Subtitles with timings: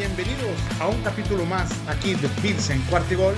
[0.00, 3.34] bienvenidos a un capítulo más aquí de Bills en Cuartigol.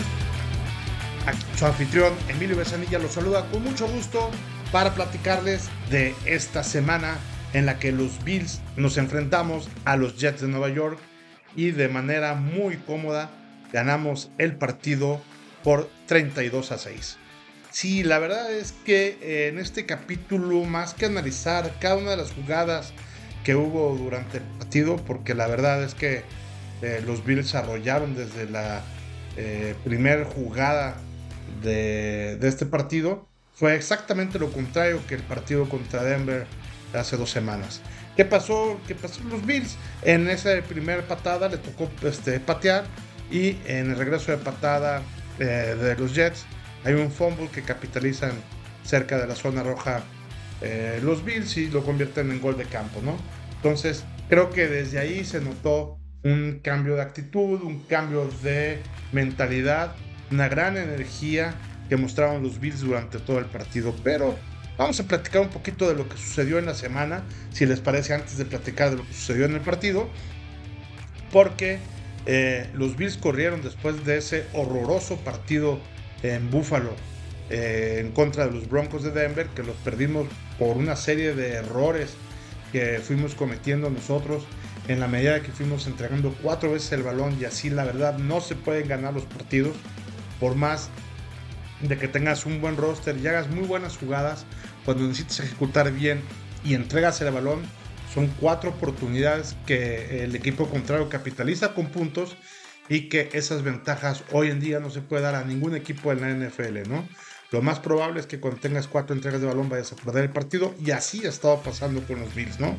[1.58, 4.30] Su anfitrión Emilio Besanilla los saluda con mucho gusto
[4.70, 7.16] para platicarles de esta semana
[7.52, 11.00] en la que los Bills nos enfrentamos a los Jets de Nueva York
[11.56, 13.32] y de manera muy cómoda
[13.72, 15.20] ganamos el partido
[15.64, 17.16] por 32 a 6.
[17.72, 22.30] Sí, la verdad es que en este capítulo, más que analizar cada una de las
[22.30, 22.92] jugadas
[23.42, 26.22] que hubo durante el partido, porque la verdad es que
[26.82, 28.82] eh, los Bills arrollaron desde la
[29.36, 30.96] eh, primera jugada
[31.62, 36.46] de, de, este partido, fue exactamente lo contrario que el partido contra Denver
[36.94, 37.80] hace dos semanas.
[38.16, 38.78] ¿Qué pasó?
[38.86, 39.76] ¿Qué pasó los Bills?
[40.02, 42.84] En esa primera patada le tocó este, patear
[43.30, 45.02] y en el regreso de patada
[45.38, 46.44] eh, de los Jets
[46.84, 48.32] hay un fumble que capitalizan
[48.84, 50.02] cerca de la zona roja
[50.60, 53.16] eh, los Bills y lo convierten en gol de campo, ¿no?
[53.56, 58.80] Entonces, creo que desde ahí se notó un cambio de actitud, un cambio de
[59.12, 59.94] mentalidad,
[60.30, 61.54] una gran energía
[61.88, 63.94] que mostraron los Bills durante todo el partido.
[64.04, 64.36] Pero
[64.78, 68.14] vamos a platicar un poquito de lo que sucedió en la semana, si les parece,
[68.14, 70.08] antes de platicar de lo que sucedió en el partido,
[71.32, 71.78] porque
[72.26, 75.80] eh, los Bills corrieron después de ese horroroso partido
[76.22, 76.94] en Buffalo
[77.50, 80.28] eh, en contra de los Broncos de Denver, que los perdimos
[80.58, 82.14] por una serie de errores
[82.70, 84.44] que fuimos cometiendo nosotros
[84.88, 88.40] en la medida que fuimos entregando cuatro veces el balón y así la verdad no
[88.40, 89.76] se pueden ganar los partidos
[90.40, 90.88] por más
[91.80, 94.44] de que tengas un buen roster y hagas muy buenas jugadas
[94.84, 96.20] cuando necesitas ejecutar bien
[96.64, 97.60] y entregas el balón
[98.12, 102.36] son cuatro oportunidades que el equipo contrario capitaliza con puntos
[102.88, 106.20] y que esas ventajas hoy en día no se puede dar a ningún equipo en
[106.20, 107.08] la NFL, ¿no?
[107.50, 110.30] Lo más probable es que cuando tengas cuatro entregas de balón vayas a perder el
[110.30, 112.76] partido y así ha estado pasando con los Bills, ¿no?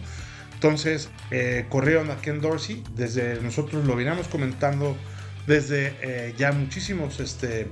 [0.63, 4.95] Entonces eh, corrieron a Ken Dorsey, desde nosotros lo veníamos comentando
[5.45, 7.67] desde eh, ya muchísimos este,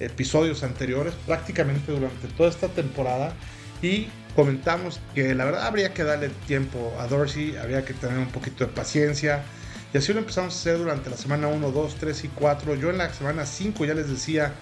[0.00, 3.32] episodios anteriores, prácticamente durante toda esta temporada,
[3.80, 8.28] y comentamos que la verdad habría que darle tiempo a Dorsey, habría que tener un
[8.28, 9.42] poquito de paciencia,
[9.94, 12.74] y así lo empezamos a hacer durante la semana 1, 2, 3 y 4.
[12.74, 14.52] Yo en la semana 5 ya les decía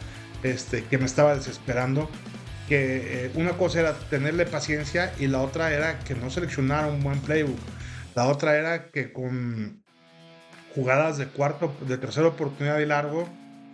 [0.45, 2.09] este, que me estaba desesperando.
[2.69, 7.03] Que eh, una cosa era tenerle paciencia y la otra era que no seleccionara un
[7.03, 7.59] buen playbook.
[8.15, 9.83] La otra era que con
[10.75, 13.29] jugadas de cuarto, de tercera oportunidad y largo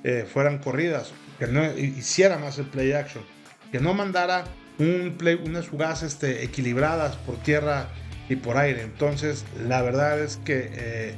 [0.04, 3.24] eh, fueran corridas, que no hiciera más el play action,
[3.72, 4.44] que no mandara
[4.78, 7.88] unas jugadas este, equilibradas por tierra
[8.28, 8.82] y por aire.
[8.82, 11.14] Entonces, la verdad es que eh,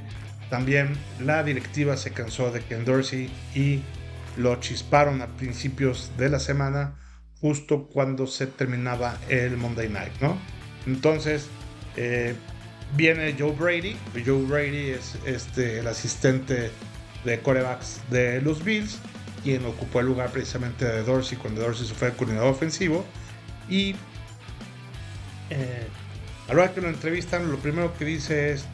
[0.50, 3.82] también la directiva se cansó de Ken Dorsey y
[4.36, 6.94] lo chisparon a principios de la semana,
[7.46, 10.36] justo cuando se terminaba el Monday Night, ¿no?
[10.84, 11.46] Entonces,
[11.94, 12.34] eh,
[12.96, 13.96] viene Joe Brady.
[14.14, 16.72] Joe Brady es este, el asistente
[17.24, 18.98] de corebacks de los Bills,
[19.44, 23.04] quien ocupó el lugar precisamente de Dorsey cuando Dorsey se fue al coordinador ofensivo.
[23.70, 23.94] Y
[25.50, 25.86] eh,
[26.48, 28.64] a la hora que lo entrevistan, lo primero que dice es: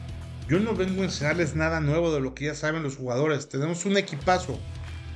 [0.49, 3.49] Yo no vengo a enseñarles nada nuevo de lo que ya saben los jugadores.
[3.49, 4.59] Tenemos un equipazo.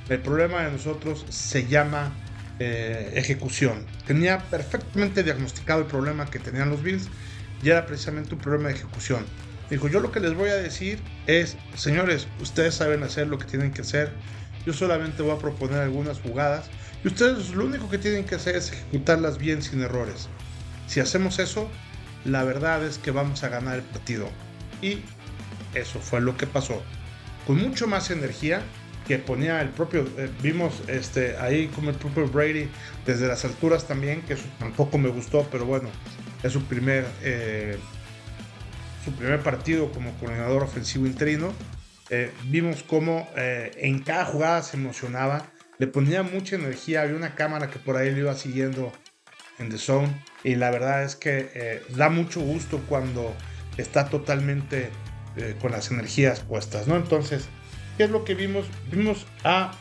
[0.08, 2.12] El problema de nosotros se llama
[2.58, 3.86] eh, ejecución.
[4.06, 7.08] Tenía perfectamente diagnosticado el problema que tenían los Bills
[7.62, 9.24] y era precisamente un problema de ejecución.
[9.70, 13.44] Dijo, yo lo que les voy a decir es, señores, ustedes saben hacer lo que
[13.44, 14.12] tienen que hacer.
[14.64, 16.66] Yo solamente voy a proponer algunas jugadas
[17.04, 20.28] y ustedes lo único que tienen que hacer es ejecutarlas bien sin errores.
[20.86, 21.70] Si hacemos eso,
[22.24, 24.28] la verdad es que vamos a ganar el partido.
[24.82, 25.00] Y
[25.74, 26.82] eso fue lo que pasó.
[27.46, 28.62] Con mucho más energía,
[29.08, 32.68] que ponía el propio, eh, vimos este, ahí como el propio Brady
[33.06, 35.88] desde las alturas también, que tampoco me gustó, pero bueno,
[36.42, 37.78] es su primer, eh,
[39.02, 41.54] su primer partido como coordinador ofensivo interino.
[42.10, 45.46] Eh, vimos cómo en cada jugada se emocionaba,
[45.78, 48.92] le ponía mucha energía, había una cámara que por ahí lo iba siguiendo
[49.58, 53.34] en The Zone y la verdad es que da mucho gusto cuando
[53.76, 54.90] está totalmente
[55.60, 56.96] con las energías puestas, ¿no?
[56.96, 57.48] Entonces,
[57.98, 58.64] ¿Qué es lo que vimos?
[58.92, 59.72] Vimos a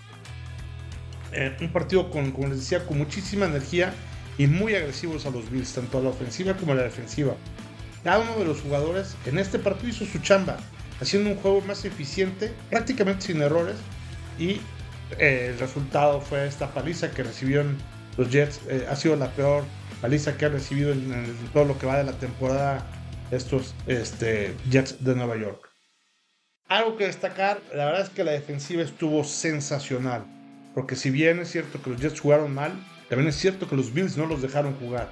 [1.31, 3.93] eh, un partido con, como les decía, con muchísima energía
[4.39, 7.35] y muy agresivos a los Bills, tanto a la ofensiva como a la defensiva.
[8.03, 10.57] Cada uno de los jugadores en este partido hizo su chamba,
[10.99, 13.75] haciendo un juego más eficiente, prácticamente sin errores,
[14.39, 14.61] y
[15.19, 17.77] eh, el resultado fue esta paliza que recibieron
[18.17, 18.61] los Jets.
[18.67, 19.63] Eh, ha sido la peor
[20.01, 21.23] paliza que han recibido en,
[21.53, 22.83] todo lo que va de la temporada
[23.29, 25.76] estos este, Jets de Nueva York.
[26.69, 30.25] Algo que destacar, la verdad es que la defensiva estuvo sensacional.
[30.75, 32.73] Porque si bien es cierto que los Jets jugaron mal,
[33.07, 35.09] también es cierto que los Bills no los dejaron jugar.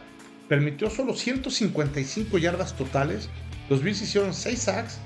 [0.50, 3.30] Permitió solo 155 yardas totales.
[3.70, 4.98] Los Bills hicieron 6 sacks,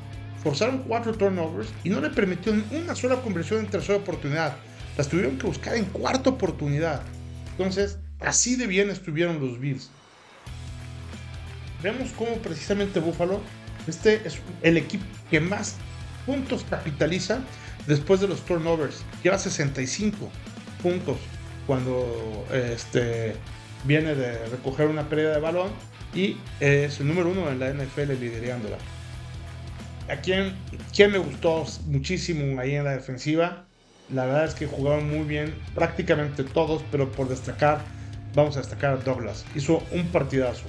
[0.44, 4.56] forzaron cuatro turnovers y no le permitieron una sola conversión en tercera oportunidad.
[4.98, 7.04] Las tuvieron que buscar en cuarta oportunidad.
[7.52, 9.92] Entonces, así de bien estuvieron los Bills.
[11.84, 13.40] Vemos cómo precisamente Buffalo,
[13.88, 15.78] este es el equipo que más
[16.26, 17.40] puntos capitaliza
[17.88, 19.04] después de los turnovers.
[19.24, 20.30] Lleva 65
[20.82, 21.18] puntos
[21.68, 23.36] cuando este,
[23.84, 25.70] viene de recoger una pérdida de balón
[26.14, 28.78] y es el número uno en la NFL liderándola.
[30.10, 30.56] ¿A quién,
[30.96, 33.66] quién me gustó muchísimo ahí en la defensiva?
[34.12, 37.82] La verdad es que jugaron muy bien prácticamente todos, pero por destacar,
[38.34, 39.46] vamos a destacar a Douglas.
[39.54, 40.64] Hizo un partidazo.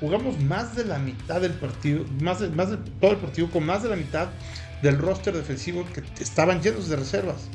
[0.00, 3.84] Jugamos más de la mitad del partido, más más de todo el partido con más
[3.84, 4.30] de la mitad
[4.82, 7.48] del roster defensivo que estaban llenos de reservas.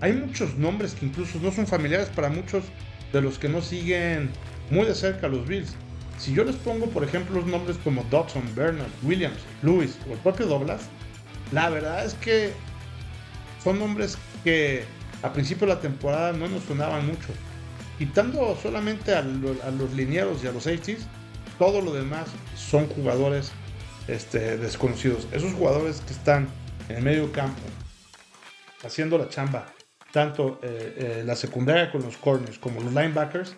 [0.00, 2.64] Hay muchos nombres que incluso no son familiares para muchos
[3.12, 4.30] de los que no siguen
[4.70, 5.74] muy de cerca a los Bills.
[6.18, 10.18] Si yo les pongo, por ejemplo, los nombres como Dodson, Bernard, Williams, Lewis o el
[10.18, 10.82] propio Douglas,
[11.52, 12.52] la verdad es que
[13.62, 14.84] son nombres que
[15.22, 17.28] a principio de la temporada no nos sonaban mucho.
[17.98, 21.02] Quitando solamente a, los linieros y a los 80
[21.58, 23.52] todo lo demás son jugadores
[24.08, 25.26] este, desconocidos.
[25.32, 26.48] Esos jugadores que están
[26.88, 27.62] en el medio campo
[28.84, 29.66] haciendo la chamba,
[30.12, 33.56] tanto eh, eh, la secundaria con los corners como los linebackers,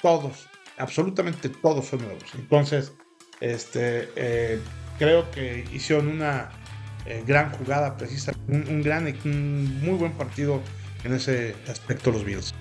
[0.00, 0.48] todos
[0.78, 2.24] absolutamente todos son nuevos.
[2.34, 2.92] Entonces,
[3.40, 4.60] este, eh,
[4.98, 6.50] creo que hicieron una
[7.06, 10.60] eh, gran jugada, precisa, un, gran, muy buen partido
[11.04, 12.54] en ese aspecto los Bills.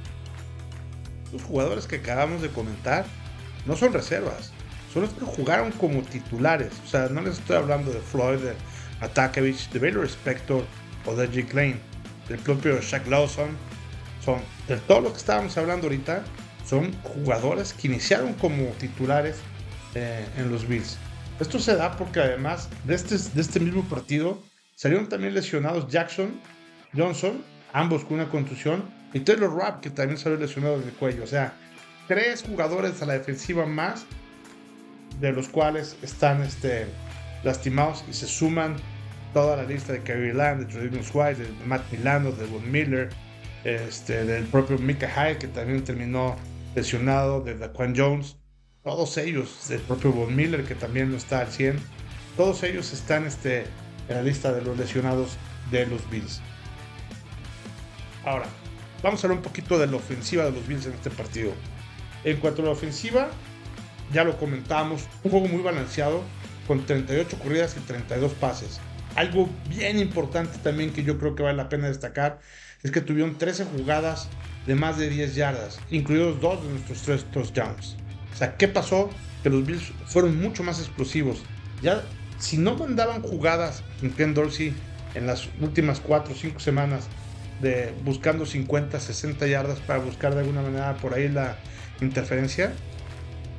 [1.31, 3.05] Los jugadores que acabamos de comentar
[3.65, 4.51] no son reservas,
[4.93, 6.73] son los que jugaron como titulares.
[6.85, 8.39] O sea, no les estoy hablando de Floyd,
[9.01, 10.63] Atakevich, de Baylor Spector
[11.05, 11.79] o de Jake Lane,
[12.29, 13.49] del propio Shaq Lawson.
[14.23, 16.23] Son de todo lo que estábamos hablando ahorita,
[16.65, 19.37] son jugadores que iniciaron como titulares
[19.95, 20.97] eh, en los Bills.
[21.39, 24.41] Esto se da porque además de este, de este mismo partido
[24.75, 26.39] salieron también lesionados Jackson,
[26.95, 27.43] Johnson,
[27.73, 28.83] ambos con una contusión,
[29.13, 31.23] y Taylor Rapp, que también salió lesionado del cuello.
[31.23, 31.53] O sea,
[32.07, 34.05] tres jugadores a la defensiva más,
[35.19, 36.87] de los cuales están este,
[37.43, 38.75] lastimados y se suman
[39.33, 43.09] toda la lista de Kerry Land, de Travis White, de Matt Milano, de Von Miller,
[43.63, 46.35] este, del propio Mika Hyde, que también terminó
[46.75, 48.37] lesionado, de Daquan Jones,
[48.83, 51.79] todos ellos, el propio Von Miller que también no está al 100,
[52.35, 53.65] todos ellos están este,
[54.09, 55.37] en la lista de los lesionados
[55.69, 56.41] de los Bills.
[58.25, 58.45] Ahora,
[59.01, 61.53] vamos a hablar un poquito de la ofensiva de los Bills en este partido.
[62.23, 63.29] En cuanto a la ofensiva,
[64.11, 66.23] ya lo comentamos, un juego muy balanceado
[66.67, 68.79] con 38 corridas y 32 pases.
[69.15, 72.39] Algo bien importante también que yo creo que vale la pena destacar
[72.83, 74.29] es que tuvieron 13 jugadas
[74.65, 77.97] de más de 10 yardas, incluidos dos de nuestros tres touchdowns.
[78.33, 79.09] O sea, ¿qué pasó?
[79.43, 81.43] Que los Bills fueron mucho más explosivos.
[81.81, 82.03] Ya,
[82.37, 84.73] si no mandaban jugadas en Ken Dorsey
[85.13, 87.07] en las últimas 4 o 5 semanas
[87.61, 91.57] de buscando 50, 60 yardas para buscar de alguna manera por ahí la
[92.01, 92.71] interferencia,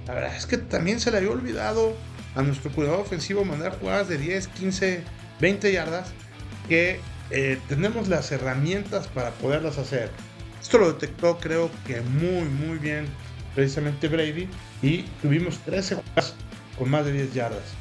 [0.06, 1.94] la verdad es que también se le había olvidado
[2.34, 5.02] a nuestro cuidado ofensivo mandar jugadas de 10, 15,
[5.40, 6.12] 20 yardas
[6.69, 7.00] que
[7.31, 10.11] eh, tenemos las herramientas para poderlas hacer.
[10.61, 13.06] Esto lo detectó creo que muy muy bien
[13.55, 14.49] precisamente Brady
[14.81, 16.34] y tuvimos 13 jugadas
[16.79, 17.74] con más de 10 yardas.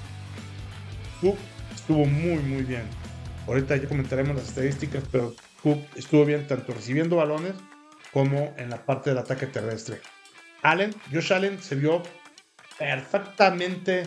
[1.22, 1.38] Cook
[1.74, 2.84] estuvo muy muy bien.
[3.48, 7.53] Ahorita ya comentaremos las estadísticas, pero Cook estuvo bien tanto recibiendo balones
[8.12, 10.01] como en la parte del ataque terrestre.
[10.63, 12.03] Allen, Josh Allen se vio
[12.77, 14.03] perfectamente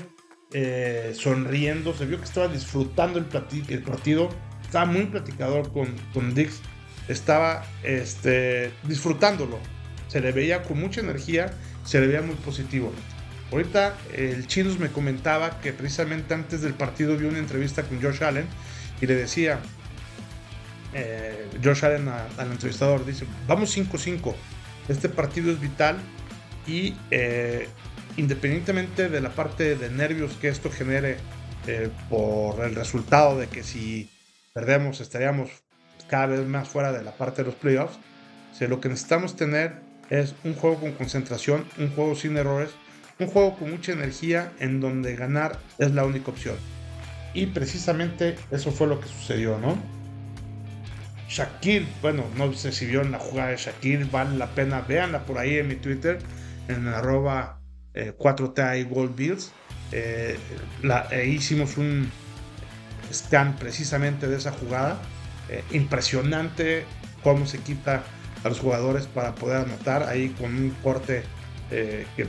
[0.55, 3.27] eh, sonriendo, se vio que estaba disfrutando el,
[3.69, 4.31] el partido,
[4.63, 6.63] estaba muy platicador con, con Dix
[7.09, 9.59] estaba este, disfrutándolo.
[10.09, 11.53] Se le veía con mucha energía,
[11.85, 12.93] se le veía muy positivo.
[13.53, 18.23] Ahorita el Chinos me comentaba que precisamente antes del partido vio una entrevista con Josh
[18.23, 18.47] Allen
[19.01, 19.61] y le decía,
[20.93, 24.35] eh, Josh Allen al entrevistador, dice, vamos 5-5,
[24.89, 25.99] este partido es vital
[26.67, 27.69] y eh,
[28.17, 31.17] independientemente de la parte de nervios que esto genere
[31.67, 34.11] eh, por el resultado de que si
[34.53, 35.51] perdemos estaríamos
[36.09, 37.99] cada vez más fuera de la parte de los playoffs.
[38.61, 39.81] Lo que necesitamos tener
[40.11, 42.71] es un juego con concentración, un juego sin errores,
[43.19, 46.57] un juego con mucha energía en donde ganar es la única opción.
[47.35, 49.77] Y precisamente eso fue lo que sucedió, ¿no?
[51.29, 55.39] Shakir, bueno, no sé si vieron la jugada de Shakir, vale la pena, véanla por
[55.39, 56.19] ahí en mi Twitter,
[56.69, 57.61] en arroba
[57.95, 59.53] 4T eh, Gold Bills.
[59.93, 60.37] Eh,
[60.83, 62.11] eh, hicimos un
[63.13, 65.01] scan precisamente de esa jugada
[65.73, 66.85] impresionante
[67.23, 68.03] cómo se quita
[68.45, 71.23] a los jugadores para poder anotar ahí con un corte
[71.71, 72.27] eh, que,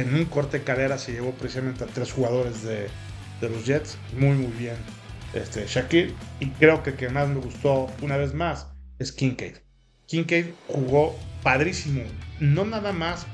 [0.00, 2.88] en un corte de cadera se llevó precisamente a tres jugadores de,
[3.40, 4.76] los Jets muy muy bien
[5.34, 6.14] este, Shakir.
[6.40, 9.56] Y creo que que más me gustó una vez más es Kincaid.
[10.06, 12.02] Kincaid jugó padrísimo.
[12.40, 13.26] No nada más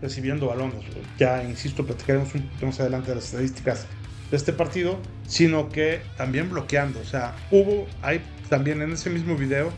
[0.00, 0.84] recibiendo balones.
[1.18, 3.86] Ya, insisto, platicaremos un poquito más adelante de las estadísticas
[4.30, 7.00] de este partido, sino que también bloqueando.
[7.00, 9.72] O sea, hubo, hay también en ese mismo video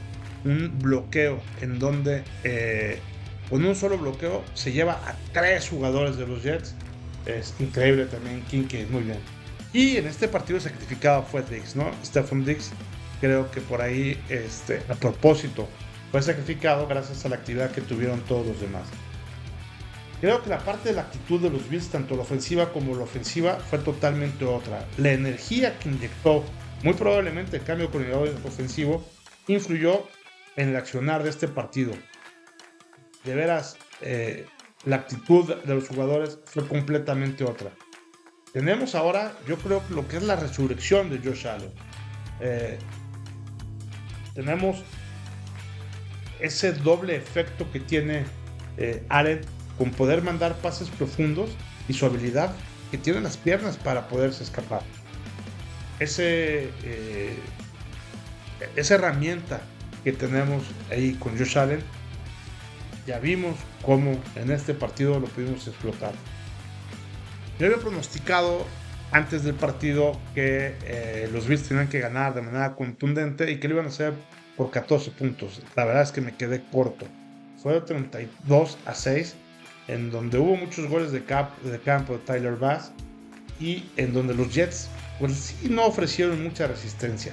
[0.45, 2.99] un bloqueo en donde eh,
[3.49, 6.75] con un solo bloqueo se lleva a tres jugadores de los Jets.
[7.27, 9.19] Es increíble también Kincaid, muy bien.
[9.73, 11.91] Y en este partido sacrificado fue Diggs, ¿no?
[12.05, 12.73] Stephen Diggs,
[13.21, 15.69] creo que por ahí, este, a propósito,
[16.11, 18.83] fue sacrificado gracias a la actividad que tuvieron todos los demás.
[20.21, 23.05] Creo que la parte de la actitud de los Bills, tanto la ofensiva como la
[23.05, 24.87] ofensiva, fue totalmente otra.
[24.99, 26.45] La energía que inyectó,
[26.83, 29.03] muy probablemente el cambio con el ofensivo,
[29.47, 30.07] influyó
[30.57, 31.93] en el accionar de este partido.
[33.25, 34.47] De veras, eh,
[34.85, 37.71] la actitud de los jugadores fue completamente otra.
[38.53, 41.73] Tenemos ahora, yo creo, lo que es la resurrección de Josh Allen.
[42.41, 42.79] Eh,
[44.35, 44.83] tenemos
[46.41, 48.25] ese doble efecto que tiene
[48.77, 49.41] eh, Allen
[49.81, 51.49] con poder mandar pases profundos
[51.89, 52.53] y su habilidad
[52.91, 54.83] que tiene las piernas para poderse escapar.
[55.99, 57.35] Ese, eh,
[58.77, 59.63] esa herramienta
[60.05, 61.81] que tenemos ahí con Josh Allen,
[63.07, 66.13] ya vimos cómo en este partido lo pudimos explotar.
[67.59, 68.67] Yo había pronosticado
[69.13, 73.69] antes del partido que eh, los Bills tenían que ganar de manera contundente y que
[73.69, 74.13] lo iban a hacer
[74.59, 75.63] por 14 puntos.
[75.75, 77.07] La verdad es que me quedé corto.
[77.63, 79.37] Fue de 32 a 6,
[79.91, 82.93] en donde hubo muchos goles de, de campo de Tyler Bass
[83.59, 87.33] y en donde los Jets pues sí no ofrecieron mucha resistencia.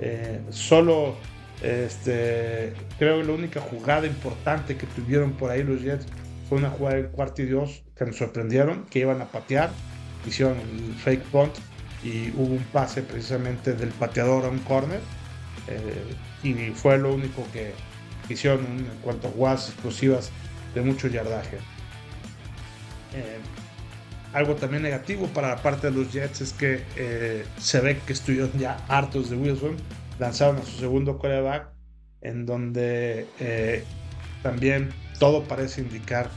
[0.00, 1.16] Eh, solo
[1.60, 6.06] este, creo que la única jugada importante que tuvieron por ahí los Jets
[6.48, 9.70] fue una jugada de cuarto y Dios que nos sorprendieron, que iban a patear,
[10.26, 11.52] hicieron el fake punt
[12.04, 15.00] y hubo un pase precisamente del pateador a un corner
[15.68, 17.72] eh, y fue lo único que
[18.28, 20.30] hicieron en cuanto a jugadas explosivas
[20.74, 21.58] de mucho yardaje.
[23.14, 23.38] Eh,
[24.32, 28.14] algo también negativo para la parte de los Jets es que eh, se ve que
[28.14, 29.76] estuvieron ya hartos de Wilson,
[30.18, 31.68] lanzaron a su segundo quarterback
[32.22, 33.84] en donde
[34.42, 36.30] también todo parece indicar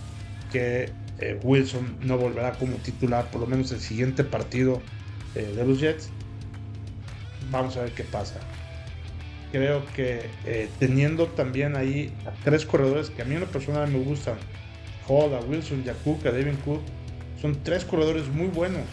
[0.51, 4.81] que eh, Wilson no volverá como titular, por lo menos el siguiente partido
[5.33, 6.09] eh, de los Jets.
[7.51, 8.39] Vamos a ver qué pasa.
[9.51, 13.89] Creo que eh, teniendo también ahí a tres corredores que a mí en lo personal
[13.89, 14.35] me gustan,
[15.07, 16.81] Hall, Wilson, a Cook, a Devin Cook,
[17.41, 18.83] son tres corredores muy buenos.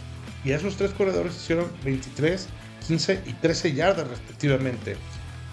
[0.45, 2.49] Y esos tres corredores hicieron 23,
[2.87, 4.97] 15 y 13 yardas respectivamente.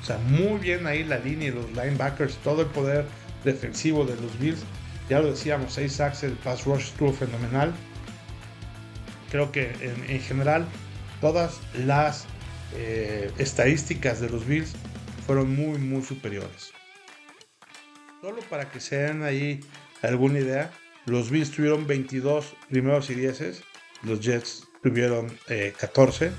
[0.01, 3.05] O sea, muy bien ahí la línea y los linebackers, todo el poder
[3.43, 4.63] defensivo de los Bills
[5.09, 7.73] ya lo decíamos, 6 sacks, el pass rush estuvo fenomenal.
[9.31, 10.67] Creo que en, general
[11.19, 12.25] todas las
[12.75, 14.75] eh, estadísticas de los Bills
[15.25, 16.71] fueron muy, muy superiores.
[18.21, 19.61] Solo para que se den ahí
[20.01, 20.71] alguna idea,
[21.05, 23.61] los Bills tuvieron 22 primeros y 10,
[24.03, 25.27] los Jets tuvieron
[25.79, 26.31] 14, eh,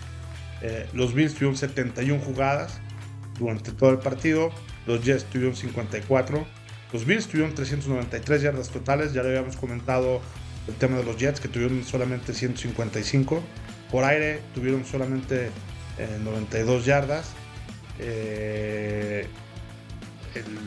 [0.62, 2.80] eh, los Bills tuvieron 71 jugadas
[3.38, 4.50] durante todo el partido,
[4.86, 6.60] los Jets tuvieron 54
[6.92, 10.20] los Bills tuvieron 393 yardas totales, ya lo habíamos comentado
[10.66, 13.42] el tema de los Jets que tuvieron solamente 155.
[13.90, 15.50] Por aire tuvieron solamente
[16.24, 17.30] 92 eh, yardas.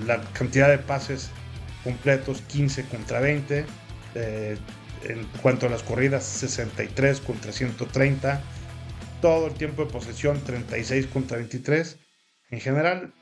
[0.05, 1.29] La cantidad de pases
[1.83, 3.65] completos 15 contra 20.
[4.15, 4.57] Eh,
[5.05, 8.41] en cuanto a las corridas 63 contra 130.
[9.21, 11.97] Todo el tiempo de posesión 36 contra 23.
[12.51, 13.13] En general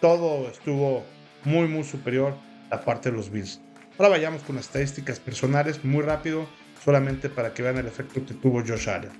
[0.00, 1.04] todo estuvo
[1.44, 2.36] muy muy superior
[2.70, 3.60] la parte de los Bills.
[3.98, 6.48] Ahora vayamos con las estadísticas personales muy rápido,
[6.84, 9.10] solamente para que vean el efecto que tuvo Josh Allen.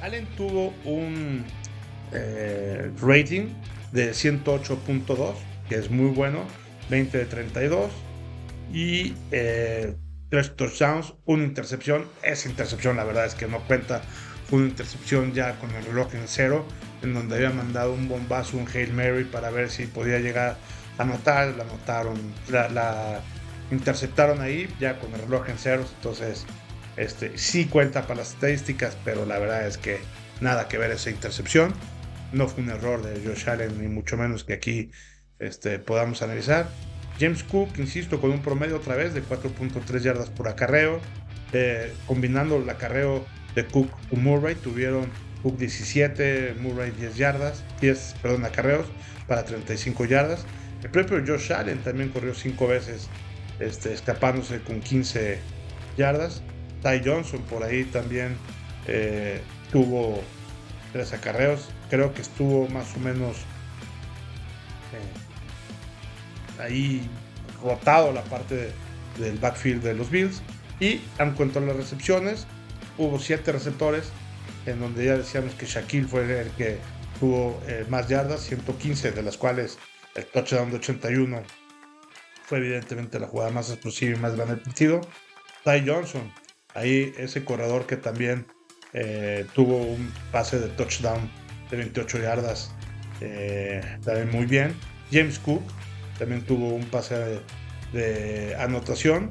[0.00, 1.44] Allen tuvo un
[2.12, 3.48] eh, rating
[3.92, 5.34] de 108.2,
[5.68, 6.46] que es muy bueno,
[6.90, 7.90] 20 de 32
[8.72, 9.94] y eh,
[10.30, 12.06] tres touchdowns, una intercepción.
[12.22, 14.02] Esa intercepción, la verdad es que no cuenta.
[14.48, 16.66] Fue una intercepción ya con el reloj en cero,
[17.02, 20.56] en donde había mandado un bombazo, un Hail Mary para ver si podía llegar
[20.98, 22.18] anotar, la anotaron,
[22.50, 23.20] la,
[23.70, 26.44] interceptaron ahí ya con el reloj en ceros, entonces
[26.96, 29.98] este, sí cuenta para las estadísticas, pero la verdad es que
[30.40, 31.74] nada que ver esa intercepción.
[32.32, 34.90] No fue un error de Josh Allen, ni mucho menos que aquí
[35.44, 36.68] este, podamos analizar.
[37.20, 41.00] James Cook, insisto, con un promedio otra vez de 4.3 yardas por acarreo.
[41.52, 43.24] Eh, combinando el acarreo
[43.54, 45.08] de Cook con Murray, tuvieron
[45.42, 48.86] Cook 17, Murray 10 yardas, 10, perdón, acarreos
[49.28, 50.44] para 35 yardas.
[50.82, 53.08] El propio Josh Allen también corrió cinco veces,
[53.60, 55.38] este, escapándose con 15
[55.96, 56.42] yardas.
[56.82, 58.36] Ty Johnson por ahí también
[58.86, 60.22] eh, tuvo
[60.92, 61.68] tres acarreos.
[61.88, 63.36] Creo que estuvo más o menos
[64.92, 65.23] eh,
[66.58, 67.08] ahí
[67.62, 68.70] rotado la parte
[69.18, 70.42] del backfield de los Bills.
[70.80, 72.46] Y en cuanto las recepciones,
[72.98, 74.10] hubo siete receptores,
[74.66, 76.78] en donde ya decíamos que Shaquille fue el que
[77.20, 79.78] tuvo eh, más yardas, 115, de las cuales
[80.14, 81.42] el touchdown de 81
[82.44, 85.00] fue evidentemente la jugada más explosiva y más grande del partido.
[85.64, 86.30] Ty Johnson,
[86.74, 88.46] ahí ese corredor que también
[88.92, 91.30] eh, tuvo un pase de touchdown
[91.70, 92.72] de 28 yardas,
[93.20, 94.76] eh, también muy bien.
[95.10, 95.62] James Cook
[96.18, 97.40] también tuvo un pase
[97.92, 99.30] de, anotación.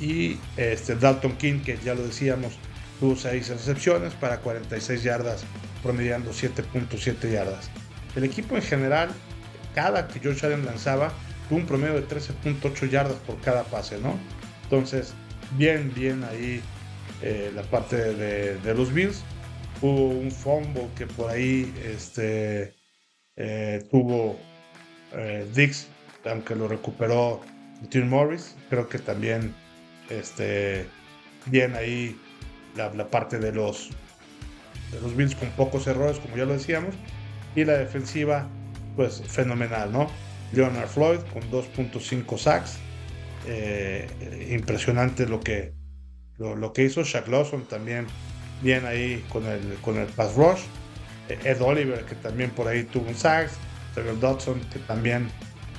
[0.00, 2.52] Y este Dalton King, que ya lo decíamos,
[3.00, 5.44] tuvo 6 recepciones para 46 yardas,
[5.82, 7.70] promediando 7.7 yardas.
[8.14, 9.10] El equipo en general,
[9.74, 11.12] cada que Josh Allen lanzaba,
[11.48, 14.18] tuvo un promedio de 13.8 yardas por cada pase, ¿no?
[14.64, 15.14] Entonces,
[15.56, 16.62] bien, bien ahí
[17.22, 19.22] eh, la parte de, los Bills.
[19.80, 22.74] Hubo un fumble que por ahí este,
[23.36, 24.38] eh, tuvo
[25.12, 25.88] eh, Dix,
[26.24, 27.40] aunque lo recuperó
[27.90, 28.56] Tim Morris.
[28.70, 29.54] Creo que también
[30.10, 30.86] este,
[31.46, 32.18] bien ahí
[32.76, 33.90] la, parte de los,
[34.92, 36.94] de los Bills con pocos errores, como ya lo decíamos.
[37.54, 38.46] Y la defensiva,
[38.96, 40.08] pues fenomenal, ¿no?
[40.52, 42.78] Leonard Floyd con 2.5 sacks.
[44.50, 45.72] impresionante lo que,
[46.38, 48.06] lo, que hizo Shaq Lawson también
[48.62, 50.60] bien ahí con el, con el pass rush.
[51.28, 53.50] Eh, Ed Oliver, que también por ahí tuvo un sack.
[53.94, 55.28] Terrell Dodson, que también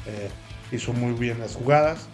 [0.05, 0.29] eh,
[0.71, 2.07] hizo muy bien las jugadas.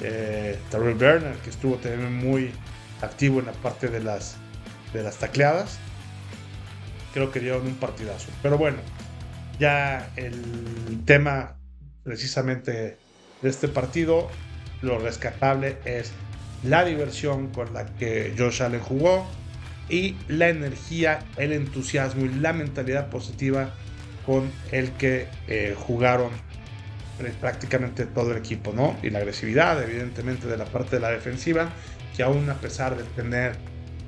[0.00, 2.52] Eh, Terrell Berner, que estuvo también muy
[3.00, 4.36] activo en la parte de las,
[4.92, 5.78] de las tacleadas.
[7.14, 8.28] Creo que dieron un partidazo.
[8.42, 8.78] Pero bueno,
[9.58, 11.56] ya el tema
[12.02, 12.98] precisamente
[13.42, 14.28] de este partido,
[14.82, 16.12] lo rescatable es
[16.62, 19.26] la diversión con la que Josh Allen jugó
[19.88, 23.74] y la energía, el entusiasmo y la mentalidad positiva
[24.24, 26.30] con el que eh, jugaron
[27.40, 28.96] prácticamente todo el equipo, ¿no?
[29.02, 31.70] Y la agresividad, evidentemente, de la parte de la defensiva,
[32.16, 33.56] que aún a pesar de tener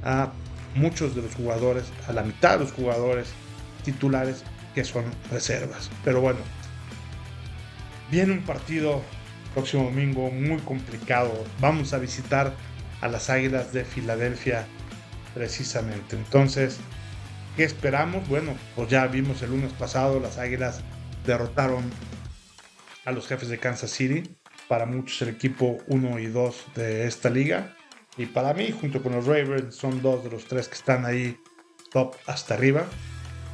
[0.04, 0.32] a
[0.74, 3.28] muchos de los jugadores, a la mitad de los jugadores
[3.84, 4.44] titulares
[4.74, 5.90] que son reservas.
[6.04, 6.40] Pero bueno,
[8.10, 9.02] viene un partido
[9.54, 11.32] próximo domingo muy complicado.
[11.60, 12.52] Vamos a visitar
[13.00, 14.66] a las Águilas de Filadelfia
[15.34, 16.16] precisamente.
[16.16, 16.78] Entonces,
[17.56, 18.28] ¿qué esperamos?
[18.28, 20.80] Bueno, pues ya vimos el lunes pasado, las Águilas
[21.26, 21.84] derrotaron
[23.08, 24.22] a los jefes de Kansas City.
[24.68, 27.74] Para muchos el equipo 1 y 2 de esta liga.
[28.16, 31.38] Y para mí, junto con los Ravens, son dos de los tres que están ahí
[31.90, 32.84] top hasta arriba.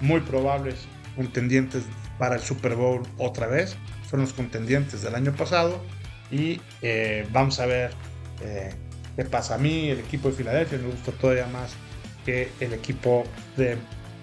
[0.00, 1.84] Muy probables contendientes
[2.18, 3.76] para el Super Bowl otra vez
[4.18, 5.80] los contendientes del año pasado
[6.30, 7.90] y eh, vamos a ver
[8.42, 8.74] eh,
[9.16, 9.54] qué pasa.
[9.54, 11.74] A mí el equipo de Filadelfia me gusta todavía más
[12.24, 13.24] que el equipo
[13.56, 13.76] de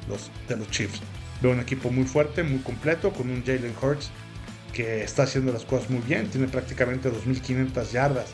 [0.09, 1.01] los, de los Chiefs.
[1.41, 4.11] Veo un equipo muy fuerte, muy completo, con un Jalen Hurts
[4.73, 6.27] que está haciendo las cosas muy bien.
[6.29, 8.31] Tiene prácticamente 2.500 yardas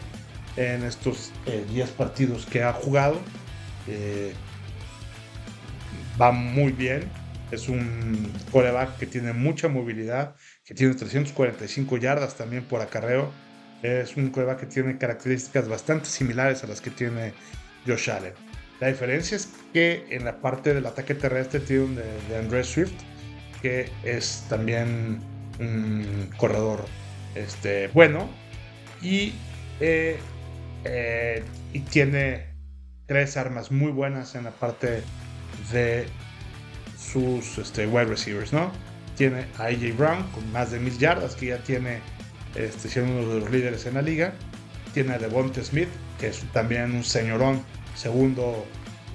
[0.56, 3.20] en estos 10 eh, partidos que ha jugado.
[6.20, 7.10] va muy bien.
[7.52, 13.32] Es un coreback que tiene mucha movilidad, que tiene 345 yardas también por acarreo.
[13.84, 17.34] Es un coreback que tiene características bastante similares a las que tiene
[17.86, 18.34] Josh Allen.
[18.80, 22.68] La diferencia es que en la parte del ataque terrestre tiene un de, de Andrés
[22.68, 22.94] Swift,
[23.62, 25.20] que es también
[25.60, 26.86] un corredor
[27.36, 28.30] este, bueno.
[29.02, 29.34] Y,
[29.80, 30.18] eh,
[30.84, 31.44] eh,
[31.74, 32.48] y tiene
[33.06, 35.04] tres armas muy buenas en la parte
[35.72, 36.08] de
[36.98, 38.72] sus este, wide receivers, ¿no?
[39.16, 42.00] Tiene a AJ Brown con más de mil yardas, que ya tiene
[42.56, 44.34] este, siendo uno de los líderes en la liga.
[44.94, 45.90] Tiene a Devonta Smith,
[46.20, 47.64] que es también un señorón,
[47.96, 48.66] segundo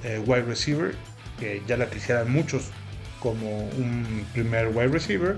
[0.04, 0.94] eh, wide receiver,
[1.38, 2.70] que ya la quisieran muchos
[3.20, 5.36] como un primer wide receiver.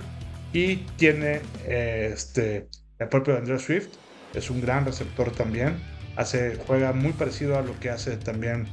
[0.55, 3.89] Y tiene este, el propio Andrew Swift,
[4.35, 5.79] es un gran receptor también.
[6.17, 8.67] Hace, juega muy parecido a lo que hace también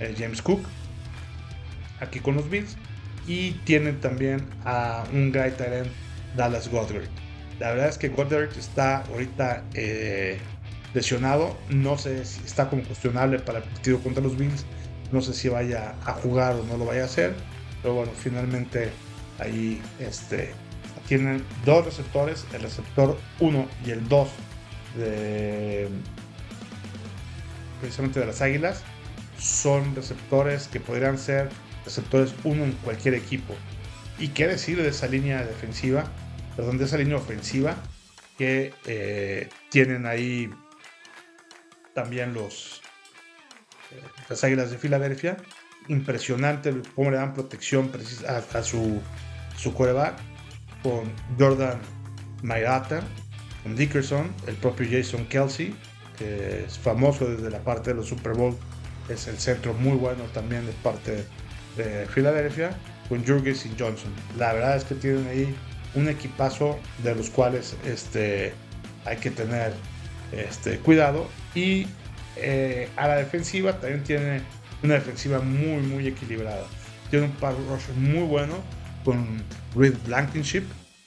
[0.00, 0.66] eh, James Cook
[2.00, 2.76] aquí con los Bills
[3.26, 5.88] y tienen también a un guy talent
[6.36, 7.04] Dallas Goddard.
[7.60, 10.38] La verdad es que Goddard está ahorita eh,
[10.92, 14.64] lesionado, no sé si está como cuestionable para el partido contra los Bills,
[15.12, 17.34] no sé si vaya a jugar o no lo vaya a hacer,
[17.82, 18.90] pero bueno, finalmente
[19.38, 20.52] ahí este,
[21.08, 24.28] tienen dos receptores, el receptor 1 y el 2
[24.96, 25.88] de
[27.80, 28.82] precisamente de las Águilas,
[29.38, 31.48] son receptores que podrían ser
[31.84, 33.54] receptores uno en cualquier equipo.
[34.18, 36.04] ¿Y qué decir de esa línea defensiva?
[36.56, 37.76] Perdón, de esa línea ofensiva
[38.36, 40.50] que eh, tienen ahí
[41.94, 42.82] también los
[43.92, 45.36] eh, las Águilas de Filadelfia.
[45.86, 47.90] impresionante cómo le dan protección
[48.26, 49.00] a, su,
[49.56, 50.18] su coreback
[50.82, 51.78] con Jordan
[52.42, 53.02] Mailata,
[53.62, 55.74] con Dickerson, el propio Jason Kelsey,
[56.18, 58.56] que es famoso desde la parte de los Super Bowl,
[59.08, 61.24] es el centro muy bueno también de parte
[61.76, 62.76] de Filadelfia,
[63.08, 64.12] con Jurgis y Johnson.
[64.36, 65.54] La verdad es que tienen ahí
[65.94, 68.52] un equipazo de los cuales este,
[69.04, 69.72] hay que tener
[70.32, 71.28] este, cuidado.
[71.54, 71.86] Y
[72.36, 74.42] eh, a la defensiva también tiene
[74.82, 76.64] una defensiva muy, muy equilibrada.
[77.10, 78.56] Tiene un par rush muy bueno
[79.08, 79.42] con
[79.74, 80.64] Reed Blankenship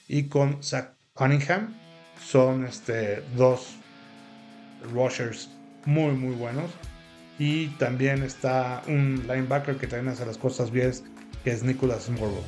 [0.08, 1.78] y con Zach Cunningham.
[2.20, 3.76] Son este, dos
[4.92, 5.52] rushers
[5.86, 6.72] muy, muy buenos.
[7.38, 10.92] Y también está un linebacker que también hace las cosas bien,
[11.44, 12.44] que es Nicholas Morrow.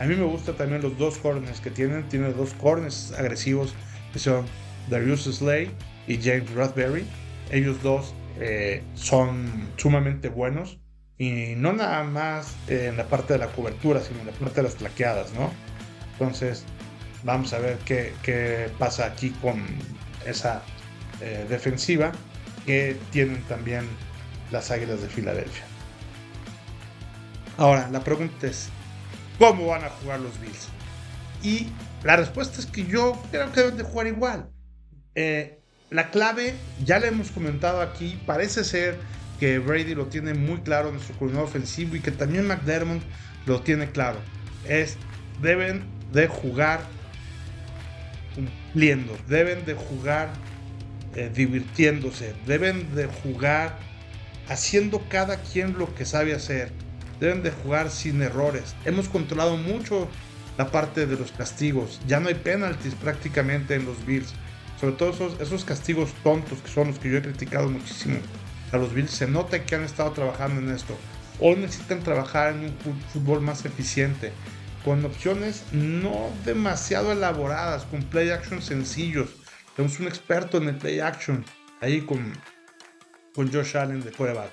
[0.00, 2.08] A mí me gustan también los dos corners que tienen.
[2.08, 3.74] Tiene dos corners agresivos
[4.12, 4.46] que son
[4.90, 5.70] Darius Slay
[6.08, 7.04] y James Raspberry.
[7.52, 10.80] Ellos dos eh, son sumamente buenos
[11.18, 14.62] y no nada más en la parte de la cobertura, sino en la parte de
[14.62, 15.50] las plaqueadas, ¿no?
[16.12, 16.64] Entonces,
[17.24, 19.64] vamos a ver qué, pasa aquí con
[20.24, 20.62] esa
[21.20, 22.12] eh, defensiva
[22.64, 23.84] que tienen también
[24.52, 25.64] las Águilas de Filadelfia.
[27.56, 28.68] Ahora, la pregunta es,
[29.38, 30.68] ¿cómo van a jugar los Bills?
[31.42, 31.68] Y
[32.04, 34.50] la respuesta es que yo creo que deben de jugar igual.
[35.16, 35.58] Eh,
[35.90, 36.54] la clave,
[36.84, 38.98] ya le hemos comentado aquí, parece ser
[39.38, 43.02] que Brady lo tiene muy claro en su coordinador ofensivo y que también McDermott
[43.46, 44.18] lo tiene claro.
[44.66, 44.96] Es,
[45.40, 46.80] deben de jugar
[48.34, 50.30] cumpliendo, deben de jugar
[51.14, 53.78] eh, divirtiéndose, deben de jugar
[54.48, 56.70] haciendo cada quien lo que sabe hacer,
[57.20, 58.74] deben de jugar sin errores.
[58.84, 60.08] Hemos controlado mucho
[60.56, 64.34] la parte de los castigos, ya no hay penalties prácticamente en los Bills
[64.80, 68.18] sobre todo esos, esos castigos tontos que son los que yo he criticado muchísimo
[68.72, 70.96] a los Bills, se nota que han estado trabajando en esto.
[71.40, 74.32] O necesitan trabajar en un fútbol más eficiente,
[74.84, 79.30] con opciones no demasiado elaboradas, con play action sencillos.
[79.76, 81.44] Tenemos un experto en el play action
[81.80, 82.32] ahí con,
[83.34, 84.52] con Josh Allen de quarterback.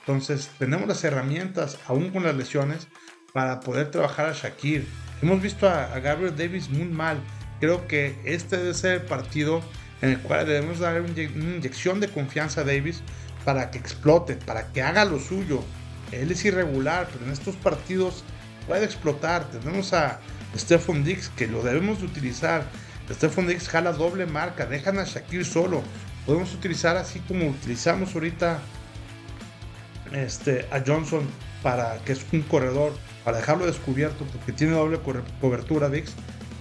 [0.00, 2.88] Entonces, tenemos las herramientas, aún con las lesiones,
[3.32, 4.86] para poder trabajar a Shakir.
[5.20, 7.20] Hemos visto a, a Gabriel Davis muy mal
[7.62, 9.62] Creo que este debe ser el partido
[10.00, 13.04] en el cual debemos dar una inyección de confianza a Davis
[13.44, 15.62] para que explote, para que haga lo suyo.
[16.10, 18.24] Él es irregular, pero en estos partidos
[18.66, 19.44] puede explotar.
[19.50, 20.20] Tenemos a
[20.56, 22.64] Stephon Dix que lo debemos de utilizar.
[23.10, 25.82] Stephon Dix jala doble marca, dejan a Shakir solo.
[26.26, 28.60] Podemos utilizar así como utilizamos ahorita
[30.12, 31.26] este, a Johnson
[31.62, 32.92] para que es un corredor,
[33.24, 35.00] para dejarlo descubierto porque tiene doble
[35.40, 36.14] cobertura Dix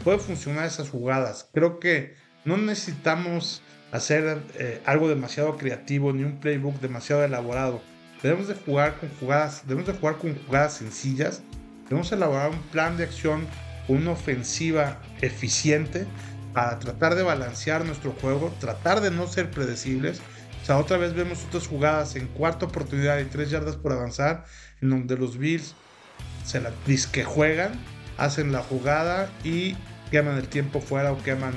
[0.03, 1.47] puede funcionar esas jugadas.
[1.53, 2.15] Creo que
[2.45, 7.81] no necesitamos hacer eh, algo demasiado creativo ni un playbook demasiado elaborado.
[8.23, 11.41] Debemos de jugar con jugadas, debemos de jugar con jugadas sencillas.
[11.85, 13.47] Debemos elaborar un plan de acción
[13.87, 16.05] una ofensiva eficiente
[16.53, 20.21] para tratar de balancear nuestro juego, tratar de no ser predecibles.
[20.61, 24.45] O sea, otra vez vemos otras jugadas en cuarta oportunidad y tres yardas por avanzar,
[24.81, 25.75] en donde los Bills
[26.45, 26.71] se la
[27.11, 27.71] que juegan,
[28.17, 29.75] hacen la jugada y
[30.11, 31.53] queman el tiempo fuera o queman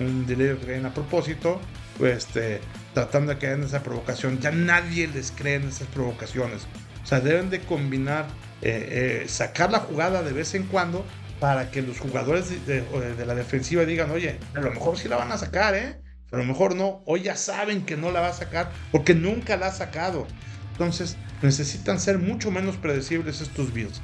[0.00, 1.60] un delay game a propósito,
[1.98, 2.60] pues, este,
[2.94, 4.38] tratando de caer en esa provocación.
[4.40, 6.66] Ya nadie les cree en esas provocaciones.
[7.02, 8.26] O sea, deben de combinar,
[8.62, 11.04] eh, eh, sacar la jugada de vez en cuando
[11.40, 12.84] para que los jugadores de,
[13.24, 16.00] la defensiva digan, oye, a lo mejor sí la van a sacar, ¿eh?
[16.30, 17.02] A lo mejor no.
[17.06, 20.26] Hoy ya saben que no la va a sacar porque nunca la ha sacado.
[20.72, 24.00] Entonces necesitan ser mucho menos predecibles estos Bills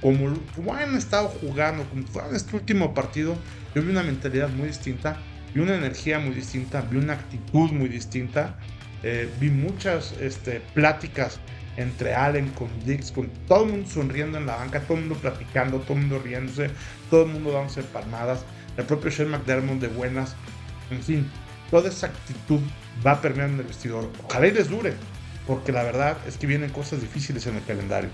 [0.00, 3.36] como, han estado jugando, como este último partido,
[3.74, 5.16] yo vi una mentalidad muy distinta,
[5.54, 8.58] vi una energía muy distinta, vi una actitud muy distinta,
[9.02, 11.38] eh, vi muchas este, pláticas
[11.76, 15.16] entre Allen, con Dix, con todo el mundo sonriendo en la banca, todo el mundo
[15.16, 16.70] platicando, todo el mundo riéndose,
[17.10, 18.44] todo el mundo dándose palmadas,
[18.76, 20.36] el propio Shane McDermott de buenas,
[20.90, 21.30] en fin,
[21.70, 22.60] toda esa actitud
[23.06, 24.10] va permeando en el vestidor.
[24.24, 24.94] Ojalá y les dure,
[25.46, 28.10] porque la verdad es que vienen cosas difíciles en el calendario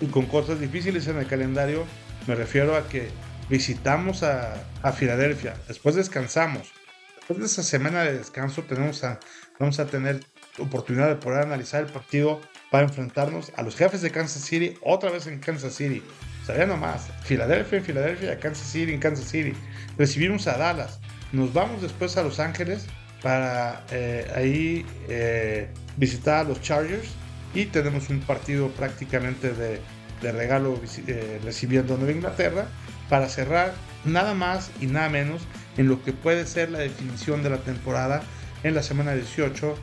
[0.00, 1.84] y con cosas difíciles en el calendario,
[2.26, 3.08] me refiero a que
[3.48, 4.54] visitamos a,
[4.96, 6.72] Filadelfia, después descansamos.
[7.16, 9.20] Después de esa semana de descanso tenemos a,
[9.58, 10.24] vamos a tener
[10.58, 15.10] oportunidad de poder analizar el partido para enfrentarnos a los jefes de Kansas City otra
[15.10, 16.02] vez en Kansas City.
[16.46, 19.52] Sea, nomás, Filadelfia en Filadelfia, Kansas City en Kansas City.
[19.98, 21.00] Recibimos a Dallas.
[21.32, 22.86] Nos vamos después a Los Ángeles
[23.22, 27.10] para eh, ahí eh, visitar a los Chargers
[27.54, 29.80] y tenemos un partido prácticamente de,
[30.22, 32.66] regalo eh, recibiendo a Nueva Inglaterra
[33.08, 33.72] para cerrar
[34.04, 35.42] nada más y nada menos
[35.76, 38.22] en lo que puede ser la definición de la temporada
[38.62, 39.76] en la semana 18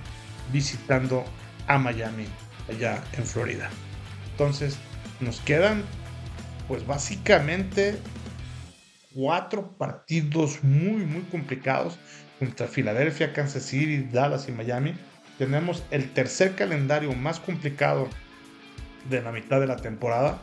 [0.53, 1.25] visitando
[1.67, 2.27] a Miami.
[2.69, 3.69] allá en Florida.
[4.31, 4.77] Entonces,
[5.19, 5.83] nos quedan,
[6.67, 7.97] pues básicamente,
[9.15, 11.97] cuatro partidos muy, muy complicados
[12.39, 14.93] contra Filadelfia, Kansas City, Dallas y Miami.
[15.37, 18.09] Tenemos el tercer calendario más complicado
[19.09, 20.41] de la mitad de la temporada,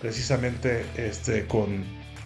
[0.00, 1.84] precisamente este, con,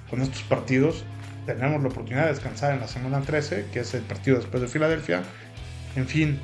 [0.09, 1.05] con estos partidos.
[1.45, 4.69] Tenemos la oportunidad de descansar en la semana 13, que es el partido después de
[4.69, 5.23] Filadelfia.
[5.95, 6.41] En fin,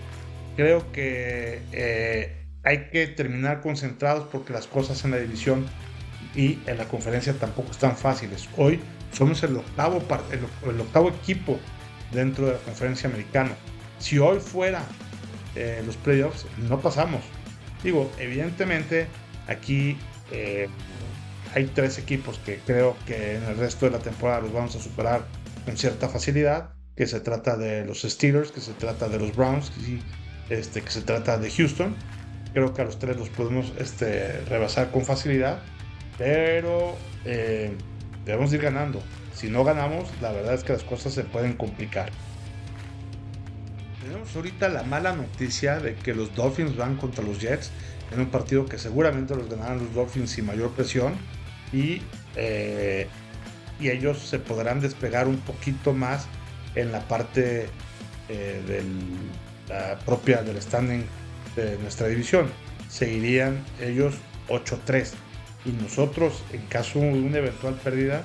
[0.57, 5.67] creo que eh, hay que terminar concentrados porque las cosas en la división
[6.35, 8.49] y en la conferencia tampoco están fáciles.
[8.57, 8.81] Hoy
[9.13, 11.59] somos el octavo, el, octavo equipo
[12.13, 13.53] dentro de la conferencia americana.
[13.99, 14.85] Si hoy fuera
[15.57, 17.23] eh, los playoffs, no pasamos.
[17.83, 19.07] Digo, evidentemente
[19.49, 19.97] aquí
[20.31, 20.69] eh,
[21.55, 24.81] hay tres equipos que creo que en el resto de la temporada los vamos a
[24.81, 25.25] superar
[25.65, 29.73] con cierta facilidad, que se trata de los Steelers, que se trata de los Browns,
[30.51, 31.95] este, que se trata de Houston.
[32.53, 35.61] Creo que a los tres los podemos este, rebasar con facilidad,
[36.19, 37.75] pero eh,
[38.25, 39.03] debemos ir ganando.
[39.35, 42.11] Si no ganamos, la verdad es que las cosas se pueden complicar.
[44.03, 47.71] Tenemos ahorita la mala noticia de que los Dolphins van contra los Jets
[48.13, 51.15] en un partido que seguramente los ganarán los Dolphins sin mayor presión
[51.73, 52.03] y,
[52.35, 53.07] eh,
[53.79, 56.27] y ellos se podrán despegar un poquito más
[56.75, 57.69] en la parte
[58.29, 58.87] eh, del,
[60.05, 61.05] propia del standing
[61.55, 62.51] de nuestra división.
[62.89, 64.17] Seguirían ellos
[64.49, 65.13] 8-3
[65.65, 68.25] y nosotros en caso de una eventual pérdida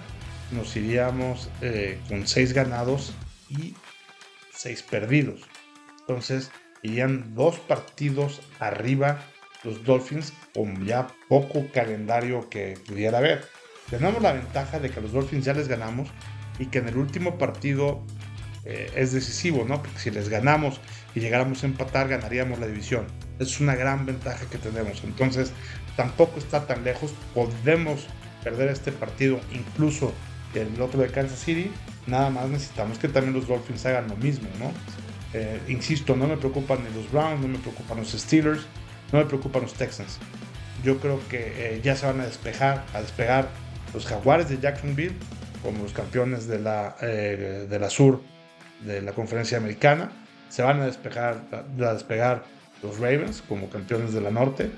[0.51, 3.13] nos iríamos eh, con 6 ganados
[3.49, 3.75] y
[4.53, 5.41] 6 perdidos.
[6.07, 6.51] Entonces
[6.83, 9.19] irían dos partidos arriba
[9.63, 13.45] los Dolphins con ya poco calendario que pudiera haber.
[13.89, 16.09] Tenemos la ventaja de que los Dolphins ya les ganamos
[16.59, 18.03] y que en el último partido
[18.65, 19.81] eh, es decisivo, ¿no?
[19.81, 20.79] Porque si les ganamos
[21.15, 23.07] y llegáramos a empatar, ganaríamos la división.
[23.39, 25.03] Es una gran ventaja que tenemos.
[25.03, 25.51] Entonces,
[25.95, 27.13] tampoco está tan lejos.
[27.33, 28.07] Podemos
[28.43, 30.13] perder este partido, incluso
[30.53, 31.71] el otro de Kansas City.
[32.07, 34.71] Nada más necesitamos que también los Dolphins hagan lo mismo, ¿no?
[35.33, 38.65] Eh, insisto, no me preocupan ni los Browns, no me preocupan los Steelers
[39.11, 40.19] no me preocupan los Texans.
[40.83, 43.49] Yo creo que eh, ya se van a despejar, a despegar
[43.93, 45.15] los Jaguares de Jacksonville
[45.63, 48.21] como los campeones de la, eh, de la sur
[48.85, 50.11] de la conferencia americana.
[50.49, 52.43] Se van a despejar, a despegar
[52.83, 54.71] los Ravens como campeones de la norte.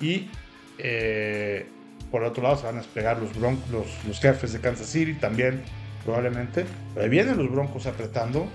[0.00, 0.30] Y
[0.78, 1.66] eh,
[2.10, 5.14] por otro lado se van a despegar los, broncos, los, los jefes de Kansas City
[5.14, 5.62] también
[6.04, 6.64] probablemente.
[6.94, 8.46] Pero vienen los Broncos apretando.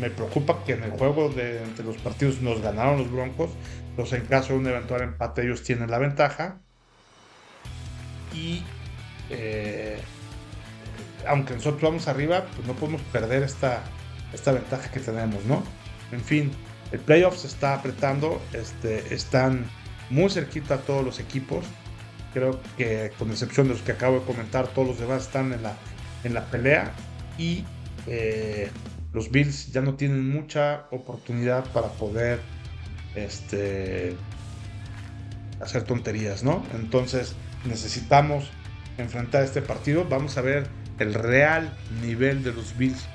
[0.00, 3.50] Me preocupa que en el juego de entre los partidos nos ganaron los Broncos.
[3.90, 6.60] Entonces, en caso de un eventual empate, ellos tienen la ventaja.
[8.32, 8.62] Y
[9.30, 9.98] eh,
[11.26, 13.82] aunque nosotros vamos arriba, pues no podemos perder esta,
[14.32, 15.62] esta ventaja que tenemos, ¿no?
[16.12, 16.52] En fin,
[16.92, 19.66] el playoff se está apretando, este, están
[20.10, 21.64] muy cerquita todos los equipos.
[22.32, 25.62] Creo que, con excepción de los que acabo de comentar, todos los demás están en
[25.62, 25.74] la,
[26.24, 26.92] en la pelea.
[27.36, 27.64] Y
[28.06, 28.70] eh,
[29.12, 32.40] los Bills ya no tienen mucha oportunidad para poder
[33.14, 34.16] este,
[35.60, 36.64] hacer tonterías, ¿no?
[36.74, 38.50] Entonces necesitamos
[38.98, 40.06] enfrentar este partido.
[40.08, 40.66] Vamos a ver
[40.98, 43.06] el real nivel de los Bills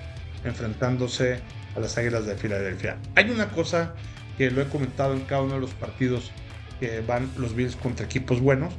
[0.43, 1.39] enfrentándose
[1.75, 2.97] a las Águilas de Filadelfia.
[3.15, 3.93] Hay una cosa
[4.38, 6.32] que lo he comentado en cada uno de los partidos
[6.79, 8.73] que van los Bills contra equipos buenos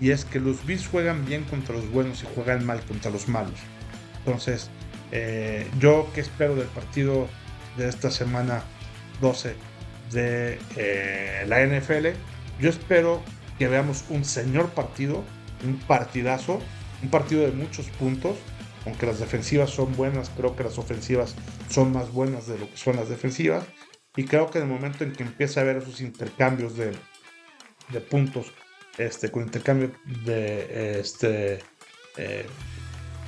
[0.00, 3.28] y es que los Bills juegan bien contra los buenos y juegan mal contra los
[3.28, 3.58] malos.
[4.18, 4.70] Entonces,
[5.12, 7.28] eh, yo que espero del partido
[7.76, 8.62] de esta semana
[9.20, 9.54] 12
[10.12, 12.08] de eh, la NFL.
[12.60, 13.22] Yo espero
[13.58, 15.24] que veamos un señor partido,
[15.64, 16.60] un partidazo,
[17.02, 18.36] un partido de muchos puntos.
[18.86, 21.34] Aunque las defensivas son buenas, creo que las ofensivas
[21.68, 23.64] son más buenas de lo que son las defensivas.
[24.16, 26.92] Y creo que en el momento en que empiece a haber esos intercambios de,
[27.90, 28.52] de puntos,
[28.98, 29.92] este, con intercambio
[30.24, 31.60] de este,
[32.16, 32.46] eh,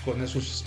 [0.04, 0.64] con esos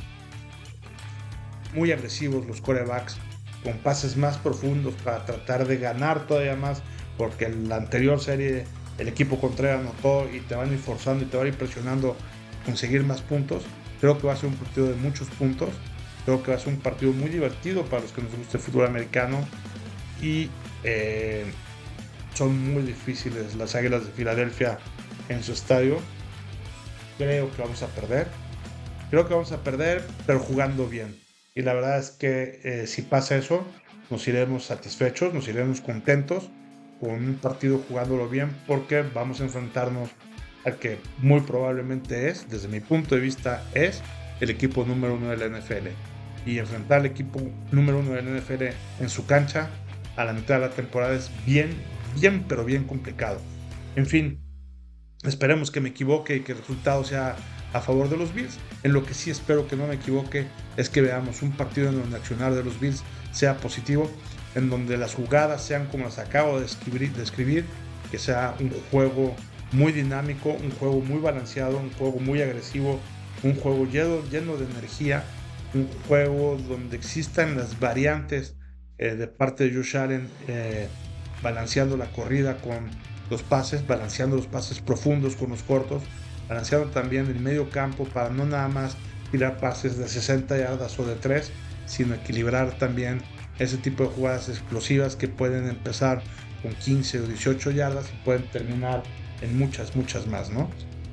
[1.75, 3.17] muy agresivos los corebacks
[3.63, 6.81] con pases más profundos para tratar de ganar todavía más,
[7.17, 8.65] porque en la anterior serie
[8.97, 12.15] el equipo contrario anotó y te van a forzando y te van a ir presionando
[12.65, 13.63] conseguir más puntos.
[13.99, 15.69] Creo que va a ser un partido de muchos puntos.
[16.25, 18.63] Creo que va a ser un partido muy divertido para los que nos gusta el
[18.63, 19.45] fútbol americano.
[20.21, 20.49] Y
[20.83, 21.45] eh,
[22.33, 24.77] son muy difíciles las Águilas de Filadelfia
[25.29, 25.97] en su estadio.
[27.17, 28.27] Creo que vamos a perder.
[29.09, 31.24] Creo que vamos a perder, pero jugando bien.
[31.57, 33.65] Y la verdad es que eh, si pasa eso,
[34.09, 36.49] nos iremos satisfechos, nos iremos contentos
[36.99, 40.09] con un partido jugándolo bien, porque vamos a enfrentarnos
[40.65, 44.01] al que muy probablemente es, desde mi punto de vista, es
[44.41, 45.87] el equipo número uno de la NFL.
[46.45, 47.39] Y enfrentar al equipo
[47.71, 48.63] número uno de la NFL
[48.99, 49.69] en su cancha
[50.17, 51.69] a la mitad de la temporada es bien,
[52.19, 53.39] bien, pero bien complicado.
[53.95, 54.41] En fin,
[55.23, 57.37] esperemos que me equivoque y que el resultado sea
[57.75, 58.57] a favor de los Bills.
[58.83, 61.99] En lo que sí espero que no me equivoque es que veamos un partido en
[61.99, 64.09] donde accionar de los Bills sea positivo,
[64.55, 67.65] en donde las jugadas sean como las acabo de escribir,
[68.09, 69.35] que sea un juego
[69.73, 72.97] muy dinámico, un juego muy balanceado, un juego muy agresivo,
[73.43, 75.25] un juego lleno, lleno de energía,
[75.73, 78.55] un juego donde existan las variantes
[78.97, 80.87] eh, de parte de Josh Allen, eh,
[81.43, 82.89] balanceando la corrida con
[83.29, 86.03] los pases, balanceando los pases profundos con los cortos,
[86.47, 88.97] balanceando también el medio campo para no nada más
[89.31, 91.51] tirar pases de 60 yardas o de 3,
[91.85, 93.21] sino equilibrar también
[93.59, 96.21] ese tipo de jugadas explosivas que pueden empezar
[96.61, 99.03] con 15 o 18 yardas y pueden terminar
[99.41, 100.69] en muchas, muchas más, ¿no?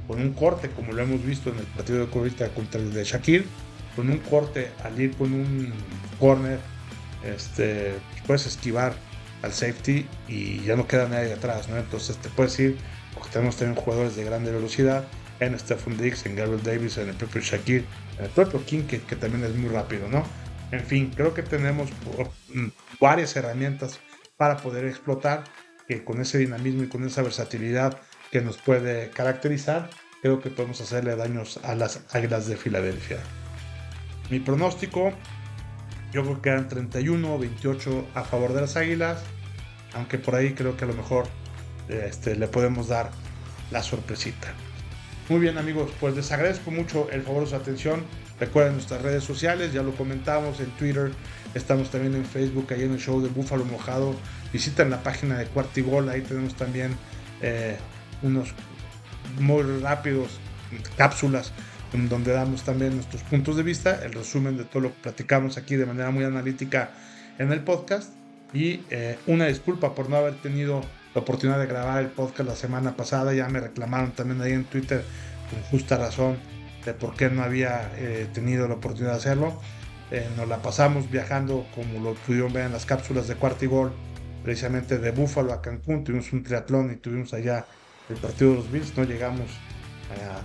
[0.07, 3.05] Con un corte, como lo hemos visto en el partido de corrida contra el de
[3.05, 3.47] Shakir,
[3.95, 5.73] con un corte al ir con un
[6.19, 6.59] corner,
[7.25, 7.95] este,
[8.27, 8.95] puedes esquivar
[9.43, 11.77] al safety y ya no queda nadie atrás, ¿no?
[11.77, 12.77] Entonces te puedes ir,
[13.15, 15.05] porque tenemos también jugadores de grande velocidad,
[15.45, 17.85] en Stephen Diggs, en Gabriel Davis, en el propio Shakir,
[18.19, 20.25] en el propio King, que, que también es muy rápido, ¿no?
[20.71, 21.91] En fin, creo que tenemos
[22.55, 24.01] mm, varias herramientas
[24.37, 25.45] para poder explotar,
[25.87, 28.01] que con ese dinamismo y con esa versatilidad
[28.31, 29.91] que nos puede caracterizar,
[30.23, 33.19] creo que podemos hacerle daños a las Águilas de Filadelfia.
[34.31, 35.13] Mi pronóstico,
[36.13, 39.23] yo creo que eran 31 o 28 a favor de las Águilas,
[39.95, 41.27] aunque por ahí creo que a lo mejor
[41.89, 43.11] este, le podemos dar
[43.71, 44.55] la sorpresita.
[45.29, 48.03] Muy bien amigos, pues les agradezco mucho el favor de su atención.
[48.41, 51.13] Recuerden nuestras redes sociales, ya lo comentamos en Twitter,
[51.55, 54.17] estamos también en Facebook, ahí en el show de Búfalo Mojado.
[54.53, 56.97] Visiten la página de Cuartigol, ahí tenemos también
[57.41, 57.77] eh,
[58.23, 58.53] unos
[59.39, 60.41] muy rápidos
[60.97, 61.53] cápsulas
[61.93, 65.57] en donde damos también nuestros puntos de vista, el resumen de todo lo que platicamos
[65.57, 66.91] aquí de manera muy analítica
[67.39, 68.13] en el podcast.
[68.53, 70.83] Y eh, una disculpa por no haber tenido
[71.15, 73.35] la oportunidad de grabar el podcast la semana pasada.
[73.35, 75.05] Ya me reclamaron también ahí en Twitter
[75.51, 76.39] con justa razón
[76.85, 79.61] de por qué no había eh, tenido la oportunidad de hacerlo.
[80.11, 83.69] Eh, nos la pasamos viajando, como lo pudieron ver en las cápsulas de cuarto y
[83.69, 83.93] gol,
[84.43, 86.05] precisamente de Búfalo a Cancún.
[86.05, 87.67] Tuvimos un triatlón y tuvimos allá
[88.09, 88.97] el partido de los Bills.
[88.97, 89.51] No llegamos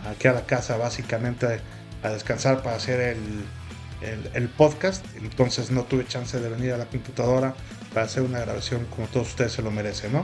[0.10, 1.60] aquí a la casa básicamente
[2.04, 3.18] a, descansar para hacer
[4.02, 5.06] el, el, podcast.
[5.18, 7.54] Entonces no tuve chance de venir a la computadora
[7.94, 10.24] para hacer una grabación como todos ustedes se lo merecen, ¿no?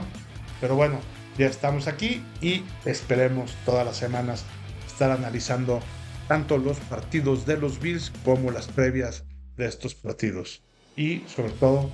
[0.60, 1.00] Pero bueno,
[1.38, 4.44] ya estamos aquí y esperemos todas las semanas
[4.86, 5.80] estar analizando
[6.28, 9.24] tanto los partidos de los Bills como las previas
[9.56, 10.62] de estos partidos.
[10.96, 11.90] Y sobre todo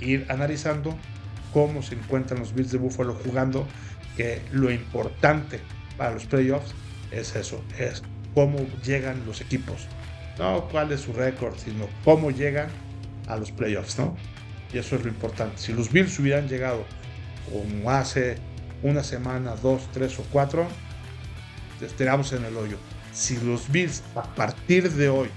[0.00, 0.96] ir analizando
[1.52, 3.66] cómo se encuentran los Bills de Buffalo jugando,
[4.16, 5.60] que lo importante
[5.96, 6.74] para los playoffs
[7.10, 8.02] es eso, es
[8.34, 9.86] cómo llegan los equipos.
[10.38, 12.68] No cuál es su récord, sino cómo llegan
[13.26, 14.16] a los playoffs, ¿no?
[14.72, 15.58] Y eso es lo importante.
[15.58, 16.84] Si los Bills hubieran llegado
[17.50, 18.36] como hace
[18.82, 20.66] una semana, dos, tres o cuatro,
[21.80, 22.78] estaríamos en el hoyo.
[23.12, 25.28] Si los Bills a partir de hoy,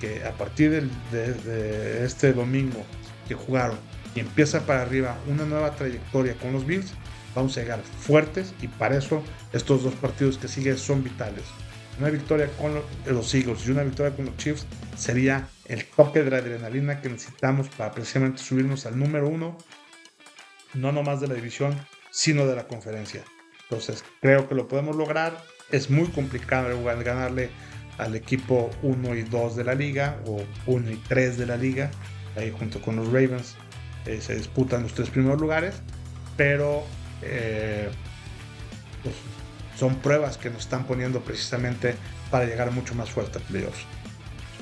[0.00, 2.84] que a partir de, este domingo
[3.26, 3.78] que jugaron
[4.14, 6.92] y empieza para arriba una nueva trayectoria con los Bills,
[7.34, 11.44] vamos a llegar fuertes y para eso estos dos partidos que siguen son vitales.
[11.98, 12.80] Una victoria con
[13.12, 17.08] los Eagles y una victoria con los Chiefs sería el toque de la adrenalina que
[17.08, 19.58] necesitamos para precisamente subirnos al número uno
[20.74, 21.74] no nomás de la división,
[22.10, 23.22] sino de la conferencia.
[23.62, 25.36] Entonces, creo que lo podemos lograr.
[25.70, 27.50] Es muy complicado ganarle
[27.98, 31.90] al equipo 1 y 2 de la liga o 1 y 3 de la liga.
[32.36, 33.56] Ahí junto con los Ravens
[34.06, 35.74] eh, se disputan los tres primeros lugares.
[36.36, 36.84] Pero
[37.22, 37.90] eh,
[39.02, 39.14] pues,
[39.76, 41.94] son pruebas que nos están poniendo precisamente
[42.30, 43.84] para llegar mucho más fuerte a playoffs.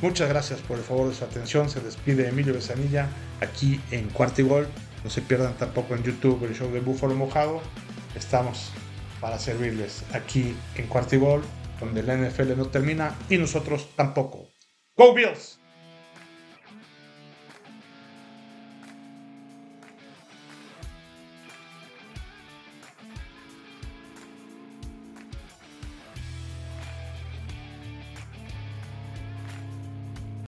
[0.03, 1.71] Muchas gracias por el favor de su atención.
[1.71, 3.09] Se despide Emilio Besanilla
[3.41, 4.67] aquí en Cuartigol.
[5.07, 7.61] No se pierdan tampoco en YouTube el show de Búfalo Mojado.
[8.17, 8.73] Estamos
[9.21, 11.45] para servirles aquí en Cuartigol,
[11.79, 14.49] donde la NFL no termina y nosotros tampoco.
[14.97, 15.56] ¡Go Bills!